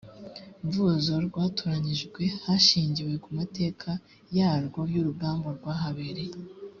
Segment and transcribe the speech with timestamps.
[0.65, 3.89] mvuzo rwatoranyijwe hashingiwe ku mateka
[4.37, 6.35] yarwo y urugamba rwahabereye